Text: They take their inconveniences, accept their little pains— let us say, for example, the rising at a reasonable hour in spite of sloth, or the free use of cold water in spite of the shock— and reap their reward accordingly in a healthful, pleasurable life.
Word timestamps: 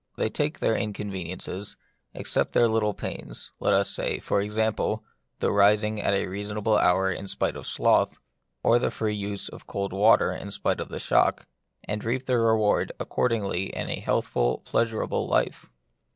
They 0.15 0.31
take 0.31 0.57
their 0.57 0.75
inconveniences, 0.75 1.77
accept 2.15 2.53
their 2.53 2.67
little 2.67 2.95
pains— 2.95 3.51
let 3.59 3.75
us 3.75 3.87
say, 3.87 4.17
for 4.17 4.41
example, 4.41 5.03
the 5.37 5.51
rising 5.51 6.01
at 6.01 6.15
a 6.15 6.25
reasonable 6.25 6.75
hour 6.75 7.11
in 7.11 7.27
spite 7.27 7.55
of 7.55 7.67
sloth, 7.67 8.17
or 8.63 8.79
the 8.79 8.89
free 8.89 9.13
use 9.13 9.47
of 9.47 9.67
cold 9.67 9.93
water 9.93 10.31
in 10.31 10.49
spite 10.49 10.79
of 10.79 10.89
the 10.89 10.97
shock— 10.97 11.45
and 11.87 12.03
reap 12.03 12.25
their 12.25 12.41
reward 12.41 12.91
accordingly 12.99 13.65
in 13.75 13.89
a 13.91 13.99
healthful, 13.99 14.63
pleasurable 14.65 15.27
life. 15.27 15.69